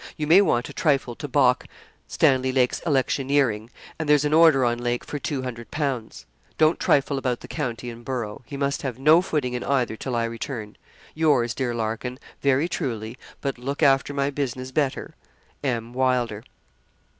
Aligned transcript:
You 0.17 0.25
may 0.25 0.41
want 0.41 0.67
a 0.67 0.73
trifle 0.73 1.13
to 1.13 1.27
balk 1.27 1.65
S.L.'s 2.09 2.79
electioneering, 2.87 3.69
and 3.99 4.09
there's 4.09 4.25
an 4.25 4.33
order 4.33 4.65
on 4.65 4.79
Lake 4.79 5.03
for 5.03 5.19
200_l._ 5.19 6.25
Don't 6.57 6.79
trifle 6.79 7.19
about 7.19 7.41
the 7.41 7.47
county 7.47 7.87
and 7.91 8.03
borough. 8.03 8.41
He 8.47 8.57
must 8.57 8.81
have 8.81 8.97
no 8.97 9.21
footing 9.21 9.53
in 9.53 9.63
either 9.63 9.95
till 9.95 10.15
I 10.15 10.23
return. 10.23 10.75
'Yours, 11.13 11.53
dear 11.53 11.75
Larkin, 11.75 12.17
'Very 12.41 12.67
truly 12.67 13.15
'(but 13.41 13.59
look 13.59 13.83
after 13.83 14.11
my 14.11 14.31
business 14.31 14.71
better), 14.71 15.13
'M. 15.63 15.93
WYLDER.' 15.93 16.43